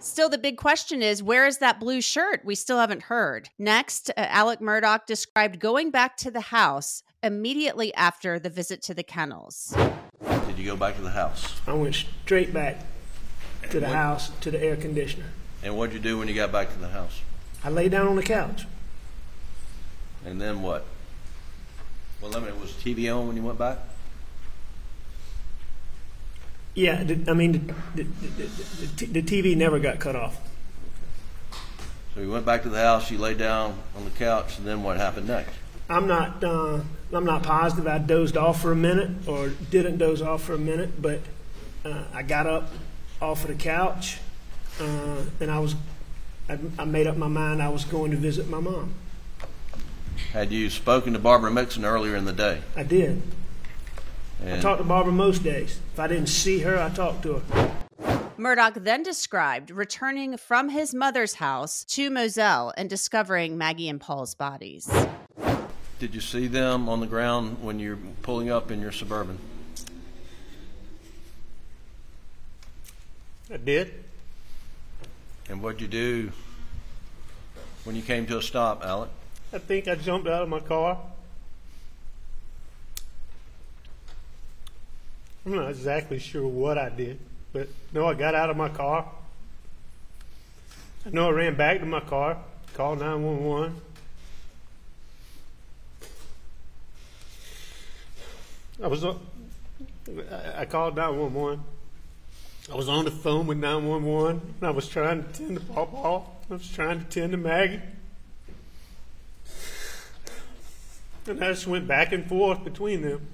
Still, 0.00 0.30
the 0.30 0.38
big 0.38 0.56
question 0.56 1.02
is 1.02 1.22
where 1.22 1.46
is 1.46 1.58
that 1.58 1.78
blue 1.78 2.00
shirt? 2.00 2.40
We 2.44 2.54
still 2.54 2.78
haven't 2.78 3.02
heard. 3.04 3.50
Next, 3.58 4.08
uh, 4.10 4.12
Alex 4.16 4.62
Murdaugh 4.62 5.04
described 5.04 5.60
going 5.60 5.90
back 5.90 6.16
to 6.18 6.30
the 6.30 6.40
house 6.40 7.02
immediately 7.22 7.92
after 7.94 8.38
the 8.38 8.48
visit 8.48 8.80
to 8.82 8.94
the 8.94 9.02
kennels. 9.02 9.76
Did 10.46 10.58
you 10.58 10.64
go 10.64 10.76
back 10.76 10.96
to 10.96 11.02
the 11.02 11.10
house? 11.10 11.60
I 11.66 11.74
went 11.74 11.94
straight 11.94 12.54
back 12.54 12.78
to 13.68 13.78
the 13.78 13.88
house 13.88 14.30
to 14.40 14.50
the 14.50 14.62
air 14.62 14.76
conditioner. 14.76 15.26
And 15.62 15.76
what'd 15.76 15.94
you 15.94 16.00
do 16.00 16.18
when 16.18 16.28
you 16.28 16.34
got 16.34 16.50
back 16.50 16.72
to 16.72 16.78
the 16.78 16.88
house? 16.88 17.20
I 17.62 17.68
lay 17.68 17.90
down 17.90 18.08
on 18.08 18.16
the 18.16 18.22
couch. 18.22 18.64
And 20.24 20.40
then 20.40 20.62
what? 20.62 20.86
Well, 22.22 22.30
let 22.30 22.42
me, 22.42 22.52
was 22.58 22.72
TV 22.72 23.14
on 23.14 23.26
when 23.26 23.36
you 23.36 23.42
went 23.42 23.58
back? 23.58 23.78
Yeah, 26.74 27.04
I 27.28 27.32
mean, 27.32 27.74
the, 27.94 28.04
the, 28.04 28.06
the, 28.96 29.06
the 29.06 29.22
TV 29.22 29.56
never 29.56 29.78
got 29.78 29.98
cut 29.98 30.14
off. 30.14 30.38
So 32.14 32.20
you 32.20 32.30
went 32.30 32.46
back 32.46 32.62
to 32.62 32.68
the 32.68 32.78
house, 32.78 33.10
you 33.10 33.18
lay 33.18 33.34
down 33.34 33.78
on 33.96 34.04
the 34.04 34.10
couch, 34.10 34.58
and 34.58 34.66
then 34.66 34.82
what 34.82 34.96
happened 34.96 35.28
next? 35.28 35.52
I'm 35.88 36.06
not, 36.06 36.42
uh, 36.44 36.80
I'm 37.12 37.24
not 37.24 37.42
positive. 37.42 37.86
I 37.86 37.98
dozed 37.98 38.36
off 38.36 38.60
for 38.60 38.70
a 38.72 38.76
minute 38.76 39.10
or 39.26 39.48
didn't 39.48 39.98
doze 39.98 40.22
off 40.22 40.44
for 40.44 40.54
a 40.54 40.58
minute, 40.58 41.02
but 41.02 41.20
uh, 41.84 42.04
I 42.14 42.22
got 42.22 42.46
up 42.46 42.68
off 43.20 43.42
of 43.42 43.48
the 43.48 43.56
couch, 43.56 44.18
uh, 44.80 45.24
and 45.40 45.50
I 45.50 45.58
was, 45.58 45.74
I, 46.48 46.58
I 46.78 46.84
made 46.84 47.06
up 47.06 47.16
my 47.16 47.28
mind 47.28 47.62
I 47.62 47.68
was 47.68 47.84
going 47.84 48.12
to 48.12 48.16
visit 48.16 48.48
my 48.48 48.60
mom. 48.60 48.94
Had 50.32 50.52
you 50.52 50.70
spoken 50.70 51.12
to 51.14 51.18
Barbara 51.18 51.50
Mixon 51.50 51.84
earlier 51.84 52.14
in 52.14 52.24
the 52.24 52.32
day? 52.32 52.60
I 52.76 52.84
did. 52.84 53.22
I 54.42 54.46
And 54.46 54.62
talked 54.62 54.78
to 54.78 54.84
Barbara 54.84 55.12
most 55.12 55.42
days. 55.42 55.78
If 55.92 56.00
I 56.00 56.06
didn't 56.06 56.28
see 56.28 56.60
her, 56.60 56.78
I 56.78 56.88
talked 56.90 57.22
to 57.24 57.34
her. 57.34 57.74
Murdaugh 58.38 58.82
then 58.82 59.02
described 59.02 59.70
returning 59.70 60.38
from 60.38 60.70
his 60.70 60.94
mother's 60.94 61.34
house 61.34 61.84
to 61.84 62.08
Moselle 62.08 62.72
and 62.76 62.88
discovering 62.88 63.58
Maggie 63.58 63.88
and 63.88 64.00
Paul's 64.00 64.34
bodies. 64.34 64.90
did 65.98 66.14
you 66.14 66.22
see 66.22 66.46
them 66.46 66.88
on 66.88 67.00
the 67.00 67.06
ground 67.06 67.62
when 67.62 67.78
you're 67.78 67.98
pulling 68.22 68.50
up 68.50 68.70
in 68.70 68.80
your 68.80 68.92
Suburban? 68.92 69.38
I 73.52 73.58
did. 73.58 73.92
And 75.50 75.62
what'd 75.62 75.82
you 75.82 75.88
do 75.88 76.32
when 77.84 77.94
you 77.96 78.02
came 78.02 78.24
to 78.26 78.38
a 78.38 78.42
stop, 78.42 78.82
Alec? 78.82 79.10
I 79.52 79.58
think 79.58 79.86
I 79.86 79.96
jumped 79.96 80.28
out 80.28 80.42
of 80.42 80.48
my 80.48 80.60
car. 80.60 80.96
I'm 85.46 85.54
not 85.54 85.70
exactly 85.70 86.18
sure 86.18 86.46
what 86.46 86.76
I 86.76 86.90
did, 86.90 87.18
but 87.52 87.68
no, 87.92 88.06
I 88.06 88.14
got 88.14 88.34
out 88.34 88.50
of 88.50 88.56
my 88.56 88.68
car. 88.68 89.10
I 91.06 91.10
know 91.10 91.28
I 91.28 91.32
ran 91.32 91.54
back 91.54 91.80
to 91.80 91.86
my 91.86 92.00
car, 92.00 92.36
called 92.74 93.00
911. 93.00 93.80
I 98.82 98.86
was 98.86 99.04
on, 99.04 99.20
I- 100.56 100.66
called 100.66 100.96
911. 100.96 101.62
I 102.70 102.76
was 102.76 102.88
on 102.88 103.06
the 103.06 103.10
phone 103.10 103.46
with 103.46 103.58
911 103.58 104.54
and 104.60 104.68
I 104.68 104.70
was 104.70 104.88
trying 104.88 105.24
to 105.24 105.32
tend 105.32 105.58
to 105.58 105.64
Paw 105.64 105.86
Paul, 105.86 106.36
I 106.50 106.54
was 106.54 106.68
trying 106.70 107.00
to 107.00 107.06
tend 107.06 107.32
to 107.32 107.38
Maggie. 107.38 107.80
And 111.26 111.42
I 111.42 111.48
just 111.48 111.66
went 111.66 111.86
back 111.86 112.12
and 112.12 112.26
forth 112.26 112.62
between 112.62 113.02
them. 113.02 113.26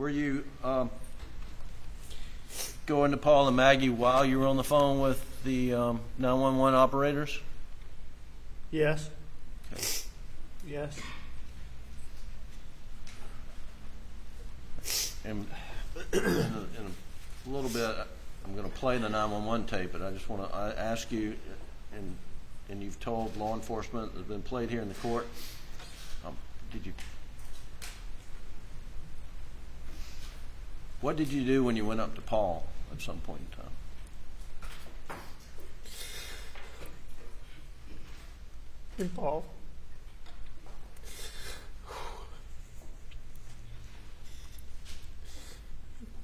Were 0.00 0.08
you 0.08 0.44
um, 0.64 0.88
going 2.86 3.10
to 3.10 3.18
Paul 3.18 3.48
and 3.48 3.56
Maggie 3.58 3.90
while 3.90 4.24
you 4.24 4.38
were 4.38 4.46
on 4.46 4.56
the 4.56 4.64
phone 4.64 4.98
with 4.98 5.22
the 5.44 5.74
um, 5.74 6.00
911 6.16 6.74
operators? 6.74 7.38
Yes. 8.70 9.10
Yes. 10.66 10.98
And 15.22 15.46
in 16.14 16.18
a, 16.18 16.28
in 16.78 16.94
a 17.46 17.50
little 17.50 17.68
bit, 17.68 17.94
I'm 18.46 18.56
going 18.56 18.64
to 18.64 18.74
play 18.78 18.96
the 18.96 19.10
911 19.10 19.66
tape, 19.66 19.92
but 19.92 20.00
I 20.00 20.12
just 20.12 20.30
want 20.30 20.50
to 20.50 20.80
ask 20.80 21.12
you, 21.12 21.36
and 21.94 22.16
and 22.70 22.82
you've 22.82 23.00
told 23.00 23.36
law 23.36 23.54
enforcement 23.54 24.14
that's 24.14 24.26
been 24.26 24.40
played 24.40 24.70
here 24.70 24.80
in 24.80 24.88
the 24.88 24.94
court. 24.94 25.26
Um, 26.24 26.34
did 26.72 26.86
you? 26.86 26.94
What 31.00 31.16
did 31.16 31.32
you 31.32 31.42
do 31.44 31.64
when 31.64 31.76
you 31.76 31.86
went 31.86 32.00
up 32.00 32.14
to 32.14 32.20
Paul 32.20 32.66
at 32.92 33.00
some 33.00 33.18
point 33.20 33.40
in 33.40 33.46
time? 33.56 33.66
Paul. 39.16 39.46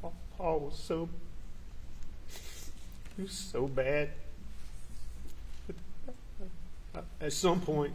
Paul, 0.02 0.14
Paul 0.36 0.60
was 0.60 0.78
so. 0.78 1.08
He 3.16 3.22
was 3.22 3.32
so 3.32 3.66
bad. 3.66 4.10
At 7.18 7.32
some 7.32 7.62
point, 7.62 7.94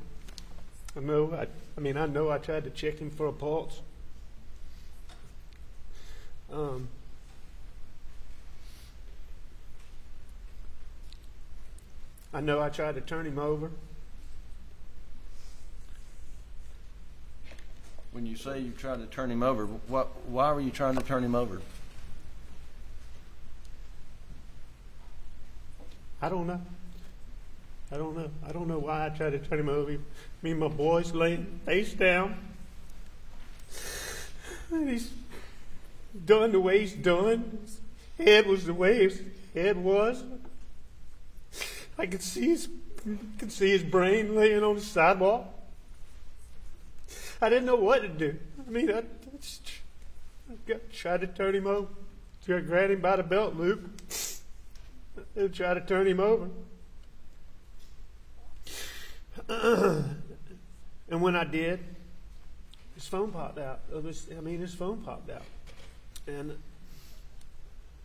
I 0.98 1.00
know. 1.02 1.32
I, 1.34 1.48
I 1.78 1.80
mean, 1.80 1.96
I 1.96 2.08
know. 2.08 2.32
I 2.32 2.40
tried 2.40 2.64
to 2.64 2.72
check 2.72 2.98
him 2.98 3.12
for 3.12 3.28
a 3.28 3.32
pulse. 3.32 3.82
Um, 6.52 6.90
I 12.34 12.42
know. 12.42 12.62
I 12.62 12.70
tried 12.70 12.96
to 12.96 13.02
turn 13.02 13.26
him 13.26 13.40
over. 13.40 13.72
When 18.12 18.26
you 18.26 18.36
say 18.36 18.60
you 18.60 18.72
tried 18.72 19.00
to 19.00 19.06
turn 19.06 19.32
him 19.32 19.44
over, 19.44 19.66
what? 19.66 20.10
Why 20.28 20.52
were 20.52 20.60
you 20.62 20.72
trying 20.72 20.96
to 20.96 21.04
turn 21.04 21.24
him 21.24 21.36
over? 21.36 21.62
I 26.22 26.30
don't 26.30 26.48
know. 26.48 26.62
I 27.92 27.98
don't 27.98 28.16
know. 28.16 28.30
I 28.46 28.52
don't 28.52 28.68
know 28.68 28.80
why 28.80 29.06
I 29.06 29.10
tried 29.10 29.32
to 29.32 29.40
turn 29.40 29.60
him 29.60 29.70
over. 29.70 29.98
Me 30.42 30.52
and 30.52 30.60
my 30.60 30.68
boys 30.68 31.14
laying 31.14 31.60
face 31.66 31.94
down. 31.94 32.38
And 34.72 34.90
he's 34.90 35.12
done 36.26 36.52
the 36.52 36.60
way 36.60 36.80
he's 36.82 36.94
done. 36.94 37.60
His 38.18 38.26
head 38.26 38.48
was 38.48 38.66
the 38.66 38.74
way 38.74 39.04
his 39.04 39.22
head 39.54 39.78
was. 39.78 40.24
I 41.98 42.06
could 42.06 42.22
see 42.22 42.50
his, 42.50 42.68
could 43.38 43.52
see 43.52 43.70
his 43.70 43.84
brain 43.84 44.36
laying 44.36 44.64
on 44.64 44.76
the 44.76 44.82
sidewalk. 44.82 45.48
I 47.42 47.50
didn't 47.50 47.66
know 47.66 47.76
what 47.76 48.02
to 48.02 48.08
do. 48.08 48.38
I 48.66 48.70
mean, 48.70 48.92
I, 48.92 49.00
I 49.00 49.04
just 49.40 49.72
I 50.50 50.54
got, 50.68 50.92
tried 50.94 51.22
to 51.22 51.28
turn 51.28 51.56
him 51.56 51.68
over. 51.68 51.88
Tried 52.46 52.58
to 52.58 52.62
grab 52.62 52.92
him 52.92 53.02
by 53.02 53.16
the 53.16 53.24
belt 53.24 53.56
loop. 53.56 53.90
And 55.36 55.54
try 55.54 55.74
to 55.74 55.82
turn 55.82 56.08
him 56.08 56.20
over. 56.20 56.50
and 61.10 61.22
when 61.22 61.36
I 61.36 61.44
did, 61.44 61.80
his 62.96 63.08
phone 63.08 63.32
popped 63.32 63.60
out. 63.60 63.80
I 63.94 64.42
mean, 64.42 64.60
his 64.60 64.74
phone 64.74 65.02
popped 65.02 65.30
out. 65.30 65.44
And 66.28 66.58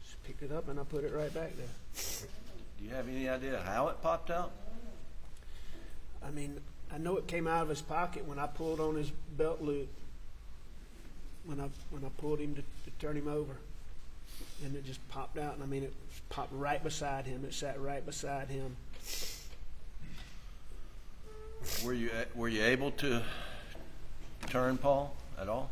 just 0.02 0.23
picked 0.25 0.42
it 0.42 0.52
up 0.52 0.68
and 0.68 0.80
I 0.80 0.85
put 0.85 1.04
it 1.04 1.12
right 1.12 1.32
back 1.32 1.52
there. 1.56 2.28
Do 2.78 2.85
you 2.85 2.90
have 2.90 3.08
any 3.08 3.28
idea 3.28 3.62
how 3.64 3.88
it 3.88 4.02
popped 4.02 4.30
out? 4.30 4.52
I 6.26 6.30
mean, 6.30 6.58
I 6.92 6.99
know 6.99 7.16
it 7.16 7.26
came 7.26 7.46
out 7.46 7.62
of 7.62 7.68
his 7.68 7.82
pocket 7.82 8.26
when 8.26 8.38
I 8.38 8.46
pulled 8.46 8.80
on 8.80 8.96
his 8.96 9.11
belt 9.37 9.61
loop. 9.61 9.88
When 11.44 11.61
I 11.61 11.68
when 11.90 12.04
I 12.04 12.08
pulled 12.20 12.40
him 12.40 12.56
to, 12.56 12.62
to 12.62 12.90
turn 12.99 13.16
him 13.16 13.28
over, 13.28 13.56
and 14.64 14.75
it 14.75 14.85
just 14.85 15.06
popped 15.08 15.38
out. 15.38 15.54
And 15.54 15.62
I 15.62 15.66
mean, 15.66 15.85
it 15.85 15.92
popped 16.28 16.52
right 16.52 16.82
beside 16.82 17.25
him. 17.25 17.44
It 17.44 17.54
sat 17.54 17.80
right 17.80 18.04
beside 18.04 18.49
him. 18.49 18.76
Were 21.85 21.92
you 21.92 22.11
were 22.35 22.49
you 22.49 22.64
able 22.64 22.90
to 22.92 23.23
turn 24.49 24.76
Paul 24.76 25.14
at 25.40 25.49
all? 25.49 25.70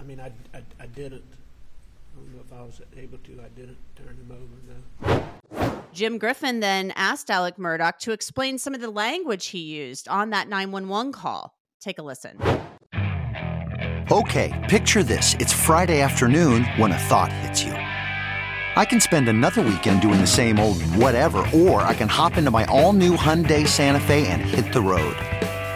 I 0.00 0.02
mean, 0.02 0.18
I, 0.18 0.32
I, 0.56 0.62
I 0.80 0.86
didn't. 0.86 1.22
I 1.22 2.16
don't 2.16 2.34
know 2.34 2.40
if 2.46 2.52
I 2.52 2.62
was 2.62 2.80
able 2.96 3.18
to. 3.18 3.40
I 3.44 3.48
didn't 3.48 3.76
turn 3.96 4.16
him 4.16 4.32
over. 4.32 5.22
No. 5.52 5.82
Jim 5.92 6.18
Griffin 6.18 6.60
then 6.60 6.92
asked 6.96 7.30
Alex 7.30 7.58
Murdaugh 7.58 7.98
to 7.98 8.12
explain 8.12 8.58
some 8.58 8.74
of 8.74 8.80
the 8.80 8.90
language 8.90 9.48
he 9.48 9.58
used 9.58 10.08
on 10.08 10.30
that 10.30 10.48
911 10.48 11.12
call. 11.12 11.54
Take 11.80 11.98
a 11.98 12.02
listen. 12.02 12.40
Okay, 14.10 14.66
picture 14.68 15.02
this. 15.02 15.34
It's 15.38 15.52
Friday 15.52 16.00
afternoon 16.00 16.64
when 16.76 16.92
a 16.92 16.98
thought 16.98 17.32
hits 17.32 17.62
you. 17.62 17.72
I 17.72 18.84
can 18.84 19.00
spend 19.00 19.28
another 19.28 19.62
weekend 19.62 20.00
doing 20.00 20.20
the 20.20 20.26
same 20.26 20.58
old 20.58 20.82
whatever, 20.96 21.44
or 21.52 21.82
I 21.82 21.94
can 21.94 22.08
hop 22.08 22.36
into 22.36 22.50
my 22.50 22.64
all-new 22.66 23.16
Hyundai 23.16 23.66
Santa 23.66 24.00
Fe 24.00 24.26
and 24.28 24.40
hit 24.42 24.72
the 24.72 24.80
road. 24.80 25.16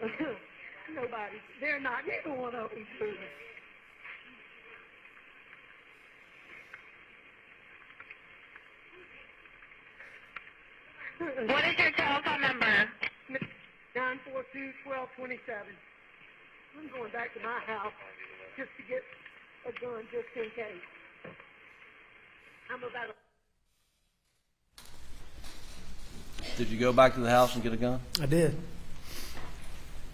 Nobody. 0.94 1.36
They're 1.60 1.80
not. 1.80 2.06
Neither 2.06 2.34
one 2.34 2.54
of 2.54 2.70
them's 2.70 2.86
moving. 2.98 3.18
What 11.52 11.64
is 11.68 11.78
your 11.78 11.90
telephone 11.92 12.40
number? 12.40 12.88
942 13.94 14.72
1227. 14.88 15.68
I'm 16.78 16.88
going 16.96 17.12
back 17.12 17.34
to 17.34 17.40
my 17.44 17.60
house 17.66 17.92
just 18.56 18.70
to 18.80 18.82
get 18.88 19.04
a 19.68 19.72
gun 19.84 20.04
just 20.08 20.32
in 20.32 20.48
case. 20.56 20.80
I'm 22.72 22.80
about 22.80 23.12
a 23.12 23.14
Did 26.56 26.68
you 26.68 26.78
go 26.78 26.92
back 26.92 27.14
to 27.14 27.20
the 27.20 27.28
house 27.28 27.54
and 27.54 27.62
get 27.62 27.74
a 27.74 27.76
gun? 27.76 28.00
I 28.20 28.26
did. 28.26 28.56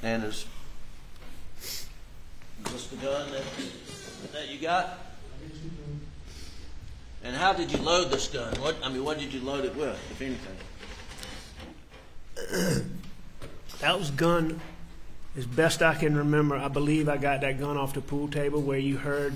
And 0.07 0.23
is, 0.23 0.47
is 1.61 1.89
this 2.71 2.87
the 2.87 2.97
gun 2.99 3.29
that, 3.33 3.43
that 4.33 4.49
you 4.49 4.61
got? 4.61 5.01
And 7.25 7.35
how 7.35 7.53
did 7.53 7.73
you 7.73 7.79
load 7.79 8.13
this 8.13 8.29
gun? 8.29 8.55
What 8.61 8.77
I 8.85 8.89
mean, 8.89 9.05
what 9.05 9.19
did 9.19 9.35
you 9.35 9.41
load 9.41 9.65
it 9.65 9.75
with, 9.75 9.99
if 10.13 10.23
anything? 10.23 10.57
That 13.81 13.99
was 13.99 14.13
gun, 14.13 14.61
as 15.37 15.45
best 15.45 15.83
I 15.83 15.97
can 15.97 16.17
remember. 16.17 16.55
I 16.55 16.69
believe 16.69 17.09
I 17.09 17.17
got 17.17 17.41
that 17.41 17.59
gun 17.59 17.77
off 17.77 17.93
the 17.93 18.01
pool 18.01 18.29
table 18.29 18.63
where 18.63 18.79
you 18.79 18.99
heard 18.99 19.35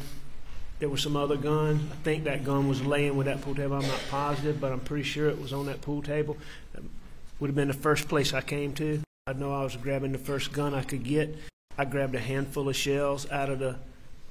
there 0.79 0.89
was 0.89 1.03
some 1.03 1.17
other 1.17 1.37
gun. 1.37 1.91
I 1.91 1.97
think 2.05 2.23
that 2.25 2.45
gun 2.45 2.69
was 2.69 2.81
laying 2.81 3.17
with 3.17 3.27
that 3.27 3.41
pool 3.41 3.57
table. 3.57 3.75
I'm 3.75 3.89
not 3.89 4.03
positive, 4.09 4.61
but 4.61 4.71
I'm 4.71 4.79
pretty 4.79 5.03
sure 5.03 5.29
it 5.29 5.43
was 5.43 5.53
on 5.53 5.67
that 5.67 5.81
pool 5.81 6.01
table. 6.01 6.37
That 6.75 6.85
would 7.41 7.49
have 7.49 7.57
been 7.57 7.67
the 7.67 7.75
first 7.75 8.09
place 8.09 8.33
I 8.33 8.41
came 8.41 8.73
to. 8.75 9.01
I 9.31 9.33
know 9.33 9.55
I 9.55 9.63
was 9.63 9.77
grabbing 9.77 10.11
the 10.11 10.19
first 10.19 10.53
gun 10.53 10.75
I 10.75 10.83
could 10.83 11.05
get. 11.05 11.37
I 11.79 11.85
grabbed 11.85 12.17
a 12.17 12.19
handful 12.19 12.69
of 12.69 12.75
shells 12.75 13.31
out 13.31 13.49
of 13.49 13.61
the 13.61 13.77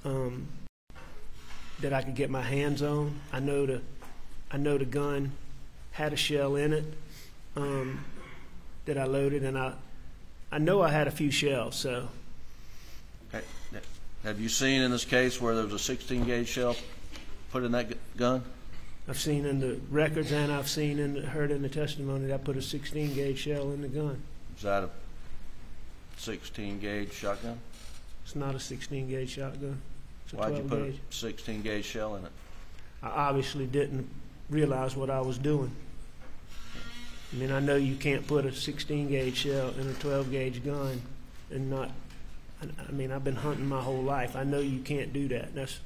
um, 0.03 0.45
that 1.79 1.93
I 1.93 2.01
could 2.01 2.15
get 2.15 2.29
my 2.29 2.41
hands 2.41 2.81
on. 2.81 3.17
I 3.31 3.39
know 3.39 3.65
the 3.65 3.81
I 4.51 4.57
know 4.57 4.77
the 4.77 4.83
gun 4.83 5.31
had 5.91 6.12
a 6.12 6.17
shell 6.17 6.57
in 6.57 6.73
it 6.73 6.83
um, 7.55 8.03
that 8.83 8.97
I 8.97 9.05
loaded, 9.05 9.45
and 9.45 9.57
I 9.57 9.71
I 10.51 10.57
know 10.57 10.81
I 10.81 10.89
had 10.89 11.07
a 11.07 11.12
few 11.12 11.31
shells. 11.31 11.77
So 11.77 12.09
Okay. 13.33 13.45
Have 14.23 14.41
you 14.41 14.49
seen 14.49 14.81
in 14.81 14.91
this 14.91 15.05
case 15.05 15.39
where 15.39 15.55
there 15.55 15.63
was 15.63 15.71
a 15.71 15.79
16 15.79 16.25
gauge 16.25 16.49
shell 16.49 16.75
put 17.51 17.63
in 17.63 17.71
that 17.71 18.17
gun? 18.17 18.43
I've 19.07 19.17
seen 19.17 19.45
in 19.45 19.62
the 19.62 19.79
records 19.89 20.33
and 20.33 20.51
I've 20.51 20.67
seen 20.67 20.99
and 20.99 21.19
heard 21.19 21.51
in 21.51 21.62
the 21.62 21.69
testimony 21.69 22.27
that 22.27 22.33
I 22.33 22.38
put 22.38 22.57
a 22.57 22.62
16 22.62 23.13
gauge 23.13 23.39
shell 23.39 23.71
in 23.71 23.81
the 23.81 23.88
gun. 23.88 24.21
Is 24.59 24.63
that 24.63 24.83
a 24.83 24.89
16 26.17 26.79
gauge 26.81 27.13
shotgun? 27.13 27.57
It's 28.25 28.35
not 28.35 28.55
a 28.55 28.59
16 28.59 29.07
gauge 29.09 29.29
shotgun. 29.29 29.81
It's 30.25 30.33
a 30.33 30.35
Why'd 30.35 30.49
you 30.57 30.63
12 30.63 30.69
put 30.69 30.83
gauge. 30.91 30.99
a 31.09 31.13
16 31.13 31.61
gauge 31.61 31.85
shell 31.85 32.15
in 32.17 32.25
it? 32.25 32.31
I 33.01 33.07
obviously 33.07 33.65
didn't 33.67 34.05
realize 34.49 34.97
what 34.97 35.09
I 35.09 35.21
was 35.21 35.37
doing. 35.37 35.71
I 37.31 37.35
mean, 37.37 37.51
I 37.53 37.61
know 37.61 37.77
you 37.77 37.95
can't 37.95 38.27
put 38.27 38.45
a 38.45 38.51
16 38.53 39.07
gauge 39.07 39.37
shell 39.37 39.69
in 39.79 39.87
a 39.87 39.93
12 39.93 40.29
gauge 40.29 40.65
gun 40.65 41.01
and 41.51 41.69
not. 41.69 41.89
I- 42.61 42.67
I 42.89 42.91
mean, 42.91 43.13
I've 43.13 43.23
been 43.23 43.37
hunting 43.37 43.69
my 43.69 43.81
whole 43.81 44.01
life. 44.03 44.35
I 44.35 44.43
know 44.43 44.59
you 44.59 44.79
can't 44.81 45.13
do 45.13 45.29
that. 45.29 45.55
That's 45.55 45.79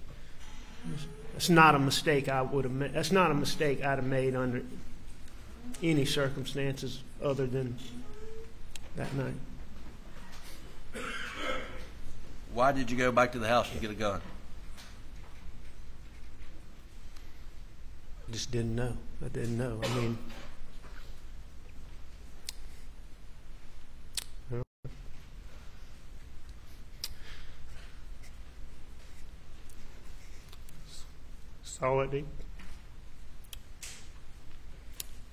that's 1.33 1.49
not 1.49 1.75
a 1.75 1.79
mistake 1.79 2.27
I 2.27 2.41
would 2.41 2.63
have 2.63 2.73
made. 2.73 2.93
That's 2.93 3.11
not 3.11 3.29
a 3.29 3.35
mistake 3.35 3.83
I'd 3.83 3.99
have 3.99 4.03
made 4.03 4.35
under 4.35 4.63
any 5.83 6.05
circumstances 6.05 7.01
other 7.23 7.45
than 7.45 7.77
that 8.95 9.13
night. 9.15 9.33
Why 12.53 12.71
did 12.71 12.91
you 12.91 12.97
go 12.97 13.11
back 13.11 13.31
to 13.31 13.39
the 13.39 13.47
house 13.47 13.71
and 13.71 13.81
get 13.81 13.89
a 13.89 13.95
gun? 13.95 14.21
I 18.27 18.31
just 18.31 18.51
didn't 18.51 18.75
know. 18.75 18.95
I 19.25 19.27
didn't 19.29 19.57
know. 19.57 19.79
I 19.83 19.87
mean, 19.95 20.17
well, 24.51 24.63
saw 31.63 32.01
it. 32.01 32.13
He, 32.13 32.23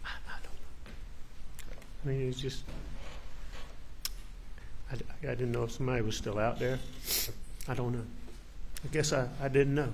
I, 0.05 0.09
I 0.09 0.39
don't 0.43 0.55
know. 0.55 2.05
I 2.05 2.09
mean, 2.09 2.29
it's 2.29 2.41
just. 2.41 2.65
I, 4.91 4.97
d- 4.97 5.05
I 5.23 5.35
didn't 5.35 5.53
know 5.53 5.65
if 5.65 5.73
somebody 5.73 6.03
was 6.03 6.17
still 6.17 6.39
out 6.39 6.59
there. 6.59 6.79
I 7.69 7.75
don't 7.75 7.93
know. 7.93 8.05
I 8.85 8.89
guess 8.89 9.13
I, 9.13 9.29
I 9.41 9.49
didn't 9.49 9.75
know. 9.75 9.93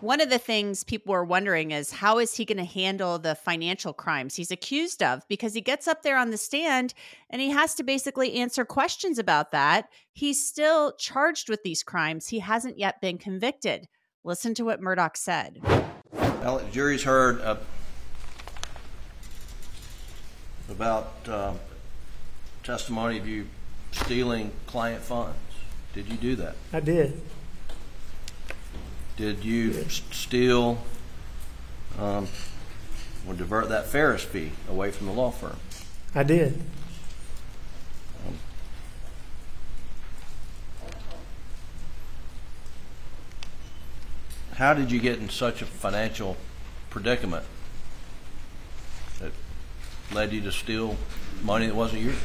One 0.00 0.20
of 0.20 0.30
the 0.30 0.38
things 0.38 0.84
people 0.84 1.12
are 1.12 1.24
wondering 1.24 1.72
is 1.72 1.90
how 1.90 2.18
is 2.18 2.36
he 2.36 2.44
going 2.44 2.58
to 2.58 2.64
handle 2.64 3.18
the 3.18 3.34
financial 3.34 3.92
crimes 3.92 4.36
he's 4.36 4.52
accused 4.52 5.02
of? 5.02 5.26
Because 5.26 5.54
he 5.54 5.60
gets 5.60 5.88
up 5.88 6.02
there 6.02 6.16
on 6.16 6.30
the 6.30 6.36
stand 6.36 6.94
and 7.30 7.42
he 7.42 7.50
has 7.50 7.74
to 7.74 7.82
basically 7.82 8.34
answer 8.34 8.64
questions 8.64 9.18
about 9.18 9.50
that. 9.50 9.88
He's 10.12 10.46
still 10.46 10.92
charged 10.92 11.48
with 11.48 11.64
these 11.64 11.82
crimes. 11.82 12.28
He 12.28 12.38
hasn't 12.38 12.78
yet 12.78 13.00
been 13.00 13.18
convicted. 13.18 13.88
Listen 14.22 14.54
to 14.54 14.64
what 14.64 14.80
Murdaugh 14.80 15.16
said. 15.16 15.58
Well, 16.12 16.58
the 16.58 16.70
jury's 16.70 17.02
heard 17.02 17.40
uh, 17.40 17.56
about 20.70 21.28
um, 21.28 21.58
testimony 22.62 23.18
of 23.18 23.26
you 23.26 23.46
stealing 23.92 24.52
client 24.66 25.02
funds. 25.02 25.38
Did 25.94 26.08
you 26.08 26.16
do 26.16 26.36
that? 26.36 26.56
I 26.72 26.80
did. 26.80 27.20
Did 29.16 29.44
you 29.44 29.84
steal 29.90 30.78
um, 31.98 32.28
or 33.26 33.34
divert 33.34 33.68
that 33.68 33.86
Farris 33.86 34.22
fee 34.22 34.52
away 34.68 34.90
from 34.90 35.06
the 35.06 35.12
law 35.12 35.30
firm? 35.30 35.56
I 36.14 36.22
did. 36.22 36.62
How 44.54 44.74
did 44.74 44.90
you 44.90 44.98
get 44.98 45.20
in 45.20 45.28
such 45.28 45.62
a 45.62 45.64
financial 45.64 46.36
predicament 46.90 47.44
that 49.20 49.30
led 50.12 50.32
you 50.32 50.40
to 50.40 50.50
steal 50.50 50.96
money 51.44 51.66
that 51.66 51.76
wasn't 51.76 52.02
yours? 52.02 52.16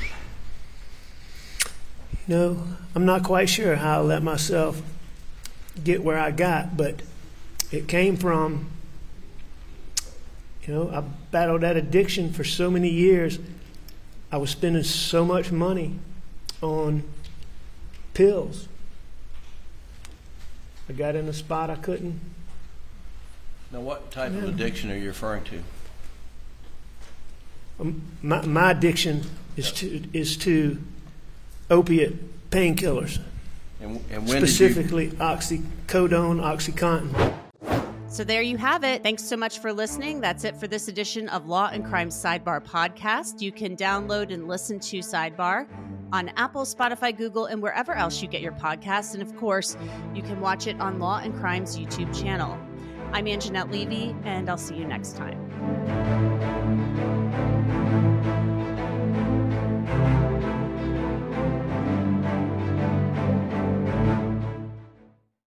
You 2.27 2.36
know, 2.36 2.63
I'm 2.95 3.05
not 3.05 3.23
quite 3.23 3.49
sure 3.49 3.75
how 3.75 3.99
I 3.99 4.01
let 4.01 4.23
myself 4.23 4.81
get 5.83 6.03
where 6.03 6.17
I 6.17 6.31
got, 6.31 6.77
but 6.77 7.01
it 7.71 7.88
came 7.88 8.15
from, 8.15 8.69
you 10.65 10.73
know, 10.73 10.89
I 10.89 11.01
battled 11.31 11.62
that 11.62 11.75
addiction 11.75 12.31
for 12.31 12.43
so 12.43 12.71
many 12.71 12.89
years. 12.89 13.39
I 14.31 14.38
was 14.38 14.51
spending 14.51 14.83
so 14.83 15.25
much 15.25 15.51
money 15.51 15.99
on 16.62 17.03
pills. 18.13 18.67
I 20.88 20.93
got 20.93 21.15
in 21.15 21.27
a 21.27 21.33
spot 21.33 21.69
I 21.69 21.75
couldn't. 21.75 22.19
Now, 23.71 23.81
what 23.81 24.12
type 24.12 24.31
of 24.31 24.43
addiction 24.43 24.91
are 24.91 24.95
you 24.95 25.07
referring 25.07 25.43
to? 25.45 25.63
Um, 27.79 28.03
My, 28.21 28.45
my 28.45 28.71
addiction 28.71 29.23
is 29.57 29.71
to 29.73 30.03
is 30.13 30.38
to 30.38 30.79
opiate 31.69 32.49
painkillers, 32.52 33.19
And, 33.82 33.99
and 34.12 34.28
when 34.28 34.41
did 34.41 34.41
you? 34.41 34.47
specifically 34.47 35.10
oxycodone, 35.12 36.39
OxyContin. 36.41 37.34
So 38.08 38.23
there 38.23 38.43
you 38.43 38.58
have 38.58 38.84
it. 38.84 39.02
Thanks 39.02 39.23
so 39.23 39.36
much 39.36 39.58
for 39.60 39.73
listening. 39.73 40.21
That's 40.21 40.43
it 40.43 40.56
for 40.56 40.67
this 40.67 40.88
edition 40.88 41.28
of 41.30 41.47
Law 41.47 41.69
and 41.73 41.84
Crime 41.84 42.10
Sidebar 42.10 42.63
podcast. 42.63 43.41
You 43.41 43.52
can 43.52 43.76
download 43.76 44.32
and 44.32 44.47
listen 44.47 44.80
to 44.82 44.99
Sidebar 44.99 45.67
on 46.12 46.30
Apple, 46.38 46.62
Spotify, 46.63 47.15
Google, 47.17 47.45
and 47.45 47.60
wherever 47.60 47.93
else 47.93 48.21
you 48.21 48.28
get 48.28 48.41
your 48.41 48.52
podcasts. 48.52 49.15
And 49.15 49.23
of 49.23 49.36
course, 49.36 49.76
you 50.13 50.21
can 50.21 50.39
watch 50.41 50.67
it 50.67 50.80
on 50.80 50.99
Law 50.99 51.21
and 51.23 51.34
Crime's 51.34 51.76
YouTube 51.76 52.13
channel. 52.21 52.56
I'm 53.13 53.26
Angenette 53.26 53.71
Levy, 53.71 54.15
and 54.26 54.47
I'll 54.47 54.58
see 54.60 54.76
you 54.76 54.86
next 54.86 55.15
time. 55.17 56.03